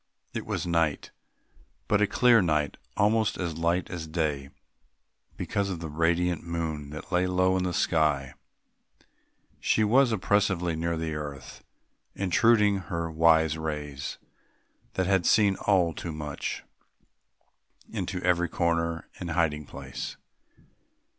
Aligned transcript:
It 0.33 0.47
was 0.47 0.65
night 0.65 1.11
but 1.87 2.01
a 2.01 2.07
clear 2.07 2.41
night; 2.41 2.77
almost 2.97 3.37
as 3.37 3.59
light 3.59 3.87
as 3.91 4.07
day 4.07 4.49
because 5.37 5.69
of 5.69 5.79
the 5.79 5.89
radiant 5.91 6.41
moon 6.43 6.89
that 6.89 7.11
lay 7.11 7.27
low 7.27 7.55
in 7.55 7.65
the 7.65 7.71
sky; 7.71 8.33
she 9.59 9.83
was 9.83 10.11
oppressively 10.11 10.75
near 10.75 10.97
the 10.97 11.13
earth, 11.13 11.63
intruding 12.15 12.77
her 12.77 13.11
wise 13.11 13.59
rays, 13.59 14.17
that 14.95 15.05
had 15.05 15.27
seen 15.27 15.55
all 15.67 15.93
too 15.93 16.11
much, 16.11 16.63
into 17.91 18.19
every 18.23 18.49
corner 18.49 19.07
and 19.19 19.29
hiding 19.29 19.67
place. 19.67 20.17